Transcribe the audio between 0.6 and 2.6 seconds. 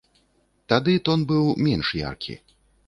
Тады тон быў менш яркі.